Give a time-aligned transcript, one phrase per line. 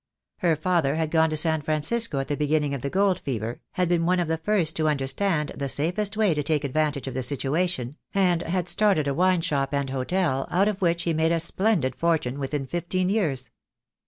[0.39, 3.87] Her father had gone to San Francisco at the beginning of the gold fever, had
[3.87, 7.13] been one of the first to understand the safest way to take ad vantage of
[7.13, 11.31] the situation, and had started a wine shop and hotel, out of which he made
[11.31, 13.51] a splendid fortune within fifteen years.